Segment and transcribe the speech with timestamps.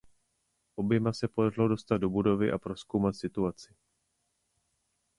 [0.75, 3.73] Oběma se podařilo dostat do budovy a prozkoumat situaci.